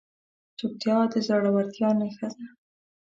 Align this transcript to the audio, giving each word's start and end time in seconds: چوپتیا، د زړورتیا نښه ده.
چوپتیا، 0.57 0.97
د 1.11 1.13
زړورتیا 1.27 1.89
نښه 1.99 2.27
ده. 2.35 2.45